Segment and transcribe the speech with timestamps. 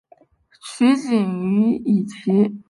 [0.73, 2.59] 取景于以及。